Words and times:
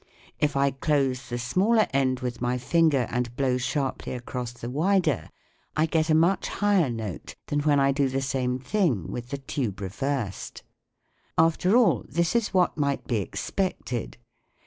If 0.39 0.55
I 0.57 0.71
close 0.71 1.29
the 1.29 1.37
smaller 1.37 1.85
end 1.93 2.21
with 2.21 2.41
my 2.41 2.57
finger 2.57 3.05
and 3.11 3.35
blow 3.35 3.59
sharply 3.59 4.13
across 4.13 4.51
the 4.51 4.67
wider, 4.67 5.29
I 5.77 5.85
get 5.85 6.09
a 6.09 6.15
much 6.15 6.47
higher 6.47 6.89
note 6.89 7.35
than 7.45 7.59
when 7.59 7.79
I 7.79 7.91
do 7.91 8.09
the 8.09 8.19
same 8.23 8.57
thing 8.57 9.11
with 9.11 9.29
the 9.29 9.37
tube 9.37 9.79
reversed. 9.79 10.63
After 11.37 11.77
all, 11.77 12.03
this 12.09 12.35
is 12.35 12.51
what 12.51 12.79
might 12.79 13.05
be 13.05 13.17
expected. 13.17 14.17